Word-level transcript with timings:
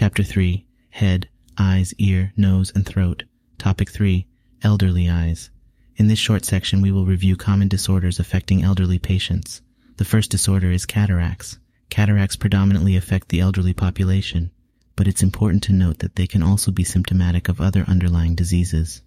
Chapter 0.00 0.22
3 0.22 0.64
Head, 0.90 1.28
Eyes, 1.58 1.92
Ear, 1.98 2.32
Nose, 2.36 2.70
and 2.72 2.86
Throat. 2.86 3.24
Topic 3.58 3.90
3 3.90 4.28
Elderly 4.62 5.10
Eyes. 5.10 5.50
In 5.96 6.06
this 6.06 6.20
short 6.20 6.44
section, 6.44 6.80
we 6.80 6.92
will 6.92 7.04
review 7.04 7.34
common 7.34 7.66
disorders 7.66 8.20
affecting 8.20 8.62
elderly 8.62 9.00
patients. 9.00 9.60
The 9.96 10.04
first 10.04 10.30
disorder 10.30 10.70
is 10.70 10.86
cataracts. 10.86 11.58
Cataracts 11.90 12.36
predominantly 12.36 12.94
affect 12.94 13.28
the 13.28 13.40
elderly 13.40 13.72
population, 13.72 14.52
but 14.94 15.08
it's 15.08 15.20
important 15.20 15.64
to 15.64 15.72
note 15.72 15.98
that 15.98 16.14
they 16.14 16.28
can 16.28 16.44
also 16.44 16.70
be 16.70 16.84
symptomatic 16.84 17.48
of 17.48 17.60
other 17.60 17.82
underlying 17.88 18.36
diseases. 18.36 19.02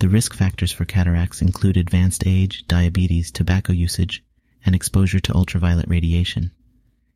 The 0.00 0.08
risk 0.08 0.34
factors 0.34 0.72
for 0.72 0.84
cataracts 0.84 1.40
include 1.40 1.76
advanced 1.76 2.24
age, 2.26 2.66
diabetes, 2.66 3.30
tobacco 3.30 3.72
usage, 3.72 4.24
and 4.66 4.74
exposure 4.74 5.20
to 5.20 5.36
ultraviolet 5.36 5.86
radiation. 5.88 6.50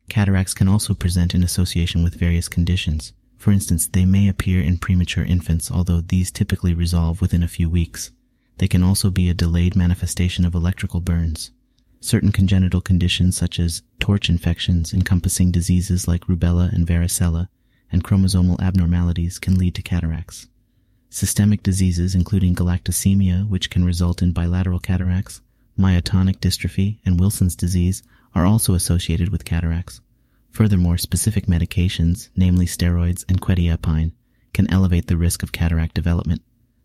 Cataracts 0.07 0.53
can 0.53 0.69
also 0.69 0.93
present 0.93 1.35
in 1.35 1.43
association 1.43 2.05
with 2.05 2.15
various 2.15 2.47
conditions. 2.47 3.11
For 3.37 3.51
instance, 3.51 3.87
they 3.87 4.05
may 4.05 4.27
appear 4.27 4.61
in 4.61 4.77
premature 4.77 5.23
infants, 5.23 5.71
although 5.71 6.01
these 6.01 6.31
typically 6.31 6.73
resolve 6.73 7.21
within 7.21 7.43
a 7.43 7.47
few 7.47 7.69
weeks. 7.69 8.11
They 8.57 8.67
can 8.67 8.83
also 8.83 9.11
be 9.11 9.29
a 9.29 9.33
delayed 9.33 9.75
manifestation 9.75 10.43
of 10.43 10.55
electrical 10.55 10.99
burns. 10.99 11.51
Certain 11.99 12.31
congenital 12.31 12.81
conditions 12.81 13.37
such 13.37 13.59
as 13.59 13.83
torch 13.99 14.29
infections 14.29 14.93
encompassing 14.93 15.51
diseases 15.51 16.07
like 16.07 16.25
rubella 16.25 16.71
and 16.73 16.85
varicella 16.87 17.47
and 17.91 18.03
chromosomal 18.03 18.59
abnormalities 18.59 19.39
can 19.39 19.57
lead 19.57 19.75
to 19.75 19.81
cataracts. 19.81 20.47
Systemic 21.09 21.63
diseases 21.63 22.15
including 22.15 22.55
galactosemia, 22.55 23.47
which 23.47 23.69
can 23.69 23.85
result 23.85 24.21
in 24.21 24.33
bilateral 24.33 24.79
cataracts, 24.79 25.41
myotonic 25.77 26.37
dystrophy, 26.37 26.97
and 27.05 27.19
Wilson's 27.19 27.55
disease 27.55 28.03
are 28.35 28.45
also 28.45 28.73
associated 28.73 29.29
with 29.29 29.45
cataracts. 29.45 30.01
Furthermore, 30.51 30.97
specific 30.97 31.45
medications, 31.45 32.29
namely 32.35 32.65
steroids 32.65 33.23
and 33.29 33.41
quetiapine, 33.41 34.11
can 34.53 34.71
elevate 34.71 35.07
the 35.07 35.17
risk 35.17 35.43
of 35.43 35.51
cataract 35.51 35.93
development. 35.93 36.41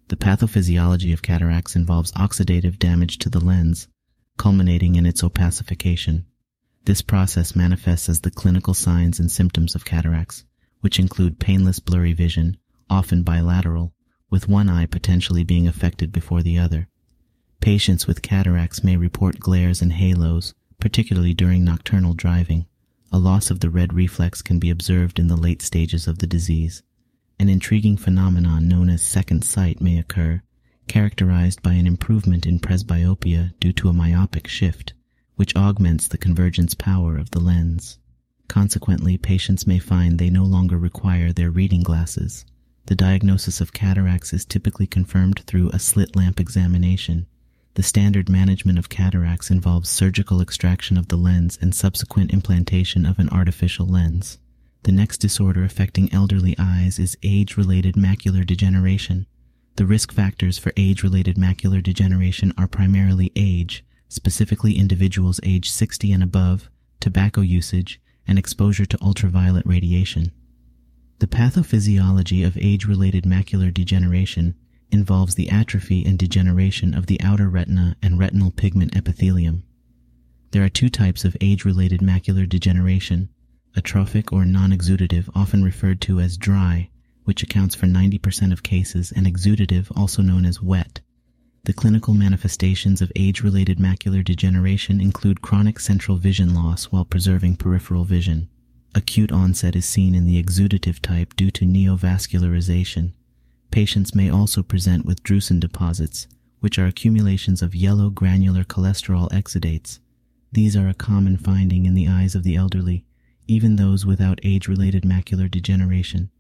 The 0.09 0.17
pathophysiology 0.17 1.13
of 1.13 1.23
cataracts 1.23 1.75
involves 1.75 2.13
oxidative 2.13 2.79
damage 2.79 3.19
to 3.19 3.31
the 3.31 3.41
lens, 3.41 3.89
culminating 4.37 4.97
in 4.97 5.07
its 5.07 5.23
opacification. 5.23 6.25
This 6.85 7.01
process 7.01 7.57
manifests 7.57 8.09
as 8.09 8.21
the 8.21 8.31
clinical 8.31 8.75
signs 8.75 9.21
and 9.21 9.31
symptoms 9.31 9.75
of 9.75 9.85
cataracts, 9.85 10.45
which 10.81 10.99
include 10.99 11.39
painless 11.39 11.79
blurry 11.79 12.13
vision, 12.13 12.59
often 12.91 13.23
bilateral, 13.23 13.95
with 14.29 14.49
one 14.49 14.69
eye 14.69 14.87
potentially 14.87 15.45
being 15.45 15.69
affected 15.69 16.13
before 16.13 16.43
the 16.43 16.59
other. 16.59 16.89
Patients 17.61 18.07
with 18.07 18.23
cataracts 18.23 18.83
may 18.83 18.97
report 18.97 19.39
glares 19.39 19.81
and 19.81 19.93
halos, 19.93 20.53
particularly 20.81 21.33
during 21.33 21.65
nocturnal 21.65 22.15
driving. 22.15 22.67
A 23.15 23.19
loss 23.19 23.51
of 23.51 23.61
the 23.61 23.69
red 23.69 23.93
reflex 23.93 24.41
can 24.41 24.59
be 24.59 24.71
observed 24.71 25.19
in 25.19 25.27
the 25.27 25.37
late 25.37 25.61
stages 25.61 26.09
of 26.09 26.19
the 26.19 26.27
disease. 26.27 26.83
An 27.39 27.51
intriguing 27.51 27.99
phenomenon 27.99 28.67
known 28.67 28.89
as 28.89 29.03
second 29.03 29.45
sight 29.45 29.83
may 29.83 29.99
occur, 29.99 30.41
characterized 30.89 31.63
by 31.63 31.75
an 31.75 31.87
improvement 31.87 32.47
in 32.47 32.59
presbyopia 32.59 33.53
due 33.61 33.73
to 33.75 33.91
a 33.91 33.93
myopic 33.93 34.49
shift, 34.49 34.95
which 35.37 35.55
augments 35.55 36.09
the 36.09 36.17
convergence 36.17 36.73
power 36.73 37.19
of 37.19 37.31
the 37.33 37.41
lens. 37.41 37.99
Consequently, 38.49 39.19
patients 39.19 39.67
may 39.67 39.79
find 39.79 40.19
they 40.19 40.31
no 40.31 40.45
longer 40.45 40.79
require 40.79 41.33
their 41.33 41.51
reading 41.51 41.83
glasses. 41.83 42.47
The 42.87 42.95
diagnosis 42.95 43.61
of 43.61 43.75
cataracts 43.75 44.33
is 44.33 44.47
typically 44.47 44.87
confirmed 44.87 45.43
through 45.47 45.69
a 45.71 45.79
slit 45.79 46.17
lamp 46.17 46.41
examination. 46.41 47.27
The 47.75 47.83
standard 47.83 48.29
management 48.29 48.79
of 48.79 48.91
cataracts 48.91 49.51
involves 49.51 49.89
surgical 49.89 50.43
extraction 50.43 50.99
of 50.99 51.09
the 51.09 51.17
lens 51.17 51.59
and 51.61 51.75
subsequent 51.75 52.31
implantation 52.31 53.07
of 53.07 53.19
an 53.19 53.31
artificial 53.31 53.87
lens. 53.87 54.39
The 54.83 54.93
next 54.93 55.19
disorder 55.19 55.65
affecting 55.65 56.13
elderly 56.13 56.55
eyes 56.59 56.99
is 56.99 57.17
age-related 57.23 57.95
macular 57.95 58.45
degeneration. 58.45 59.27
The 59.77 59.87
risk 59.87 60.13
factors 60.13 60.59
for 60.59 60.73
age-related 60.77 61.37
macular 61.37 61.83
degeneration 61.83 62.53
are 62.59 62.69
primarily 62.69 63.33
age, 63.35 63.87
specifically 64.09 64.77
individuals 64.77 65.41
age 65.43 65.71
60 65.71 66.13
and 66.13 66.23
above, 66.23 66.69
tobacco 67.01 67.41
usage, 67.41 68.01
and 68.27 68.39
exposure 68.39 68.85
to 68.85 69.03
ultraviolet 69.03 69.65
radiation. 69.65 70.31
The 71.21 71.27
pathophysiology 71.27 72.47
of 72.47 72.59
age-related 72.59 73.25
macular 73.25 73.73
degeneration 73.73 74.57
involves 74.93 75.35
the 75.35 75.51
atrophy 75.51 76.05
and 76.05 76.19
degeneration 76.19 76.95
of 76.95 77.07
the 77.07 77.21
outer 77.21 77.49
retina 77.49 77.97
and 78.03 78.19
retinal 78.19 78.51
pigment 78.51 78.95
epithelium. 78.95 79.65
There 80.53 80.63
are 80.65 80.69
two 80.69 80.91
types 80.91 81.25
of 81.25 81.37
age-related 81.41 82.01
macular 82.01 82.49
degeneration, 82.49 83.31
atrophic 83.75 84.33
or 84.33 84.45
non-exudative, 84.45 85.31
often 85.35 85.65
referred 85.65 86.01
to 86.03 86.21
as 86.21 86.37
dry, 86.37 86.91
which 87.25 87.43
accounts 87.43 87.75
for 87.75 87.87
90% 87.87 88.53
of 88.53 88.63
cases, 88.63 89.13
and 89.13 89.27
exudative, 89.27 89.91
also 89.97 90.21
known 90.21 90.45
as 90.45 90.61
wet. 90.61 91.01
The 91.65 91.73
clinical 91.73 92.13
manifestations 92.13 93.01
of 93.01 93.13
age-related 93.17 93.79
macular 93.79 94.25
degeneration 94.25 95.01
include 95.01 95.43
chronic 95.43 95.79
central 95.81 96.17
vision 96.19 96.55
loss 96.55 96.87
while 96.87 97.05
preserving 97.05 97.57
peripheral 97.57 98.05
vision. 98.05 98.49
Acute 98.95 99.33
onset 99.33 99.75
is 99.75 99.87
seen 99.87 100.15
in 100.15 100.27
the 100.27 100.43
exudative 100.43 101.01
type 101.01 101.35
due 101.35 101.51
to 101.53 101.65
neovascularization, 101.65 103.13
Patients 103.73 104.15
may 104.15 104.29
also 104.29 104.63
present 104.63 105.07
with 105.07 105.23
drusen 105.23 105.59
deposits, 105.59 106.29
which 106.61 106.79
are 106.79 106.87
accumulations 106.87 107.63
of 107.63 107.75
yellow 107.75 108.11
granular 108.11 108.65
cholesterol 108.65 109.31
exudates. 109.33 109.99
These 110.53 110.77
are 110.77 110.89
a 110.89 110.95
common 110.95 111.39
finding 111.39 111.87
in 111.87 111.95
the 111.95 112.07
eyes 112.07 112.35
of 112.35 112.43
the 112.43 112.55
elderly, 112.55 113.07
even 113.49 113.77
those 113.77 114.05
without 114.05 114.41
age-related 114.43 115.05
macular 115.05 115.51
degeneration. 115.51 116.31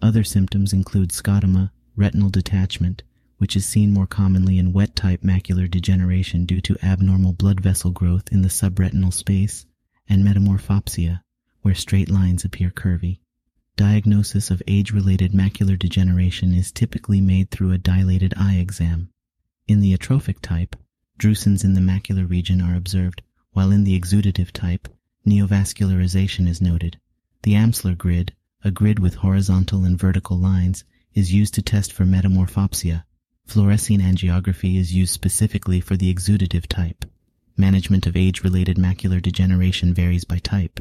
Other 0.00 0.22
symptoms 0.22 0.72
include 0.72 1.10
scotoma, 1.10 1.72
retinal 1.96 2.30
detachment, 2.30 3.02
which 3.38 3.56
is 3.56 3.66
seen 3.66 3.92
more 3.92 4.06
commonly 4.06 4.56
in 4.56 4.72
wet-type 4.72 5.22
macular 5.22 5.68
degeneration 5.68 6.46
due 6.46 6.60
to 6.60 6.78
abnormal 6.84 7.32
blood 7.32 7.60
vessel 7.60 7.90
growth 7.90 8.28
in 8.30 8.42
the 8.42 8.48
subretinal 8.48 9.12
space, 9.12 9.66
and 10.08 10.24
metamorphopsia, 10.24 11.20
where 11.62 11.74
straight 11.74 12.08
lines 12.08 12.44
appear 12.44 12.70
curvy. 12.70 13.18
Diagnosis 13.76 14.50
of 14.50 14.62
age-related 14.66 15.32
macular 15.32 15.78
degeneration 15.78 16.54
is 16.54 16.72
typically 16.72 17.20
made 17.20 17.50
through 17.50 17.72
a 17.72 17.78
dilated 17.78 18.32
eye 18.34 18.54
exam. 18.54 19.10
In 19.68 19.80
the 19.80 19.92
atrophic 19.92 20.40
type, 20.40 20.76
drusens 21.18 21.62
in 21.62 21.74
the 21.74 21.82
macular 21.82 22.26
region 22.26 22.62
are 22.62 22.74
observed, 22.74 23.20
while 23.52 23.70
in 23.70 23.84
the 23.84 23.98
exudative 23.98 24.50
type, 24.50 24.88
neovascularization 25.26 26.48
is 26.48 26.62
noted. 26.62 26.98
The 27.42 27.52
Amsler 27.52 27.98
grid, 27.98 28.32
a 28.64 28.70
grid 28.70 28.98
with 28.98 29.16
horizontal 29.16 29.84
and 29.84 29.98
vertical 29.98 30.38
lines, 30.38 30.84
is 31.12 31.34
used 31.34 31.52
to 31.54 31.62
test 31.62 31.92
for 31.92 32.04
metamorphopsia. 32.04 33.04
Fluorescein 33.46 34.00
angiography 34.00 34.78
is 34.78 34.94
used 34.94 35.12
specifically 35.12 35.82
for 35.82 35.98
the 35.98 36.12
exudative 36.12 36.66
type. 36.66 37.04
Management 37.58 38.06
of 38.06 38.16
age-related 38.16 38.78
macular 38.78 39.20
degeneration 39.20 39.92
varies 39.92 40.24
by 40.24 40.38
type. 40.38 40.80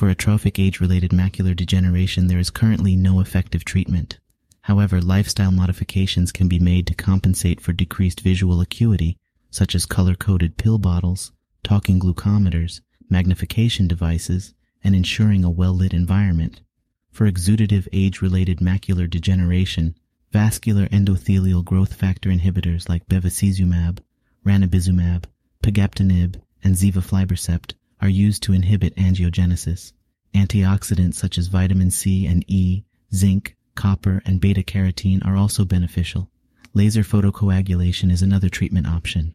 For 0.00 0.08
atrophic 0.08 0.58
age-related 0.58 1.10
macular 1.10 1.54
degeneration, 1.54 2.28
there 2.28 2.38
is 2.38 2.48
currently 2.48 2.96
no 2.96 3.20
effective 3.20 3.66
treatment. 3.66 4.18
However, 4.62 4.98
lifestyle 4.98 5.52
modifications 5.52 6.32
can 6.32 6.48
be 6.48 6.58
made 6.58 6.86
to 6.86 6.94
compensate 6.94 7.60
for 7.60 7.74
decreased 7.74 8.22
visual 8.22 8.62
acuity, 8.62 9.18
such 9.50 9.74
as 9.74 9.84
color-coded 9.84 10.56
pill 10.56 10.78
bottles, 10.78 11.32
talking 11.62 12.00
glucometers, 12.00 12.80
magnification 13.10 13.86
devices, 13.86 14.54
and 14.82 14.94
ensuring 14.94 15.44
a 15.44 15.50
well-lit 15.50 15.92
environment. 15.92 16.62
For 17.10 17.30
exudative 17.30 17.86
age-related 17.92 18.60
macular 18.60 19.06
degeneration, 19.06 19.96
vascular 20.32 20.86
endothelial 20.86 21.62
growth 21.62 21.92
factor 21.92 22.30
inhibitors 22.30 22.88
like 22.88 23.06
bevacizumab, 23.06 23.98
ranibizumab, 24.46 25.24
pegaptanib, 25.62 26.40
and 26.64 26.74
ziv-aflibercept 26.74 27.74
are 28.00 28.08
used 28.08 28.42
to 28.44 28.52
inhibit 28.52 28.96
angiogenesis. 28.96 29.92
Antioxidants 30.34 31.14
such 31.14 31.38
as 31.38 31.48
vitamin 31.48 31.90
C 31.90 32.26
and 32.26 32.44
E, 32.48 32.84
zinc, 33.14 33.56
copper, 33.74 34.22
and 34.24 34.40
beta-carotene 34.40 35.24
are 35.26 35.36
also 35.36 35.64
beneficial. 35.64 36.30
Laser 36.72 37.02
photocoagulation 37.02 38.10
is 38.12 38.22
another 38.22 38.48
treatment 38.48 38.86
option. 38.86 39.34